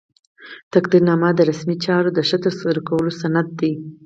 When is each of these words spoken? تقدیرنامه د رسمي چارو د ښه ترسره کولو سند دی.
تقدیرنامه 0.73 1.29
د 1.35 1.39
رسمي 1.49 1.75
چارو 1.85 2.09
د 2.17 2.19
ښه 2.27 2.37
ترسره 2.43 2.79
کولو 2.87 3.11
سند 3.21 3.47
دی. 3.59 3.73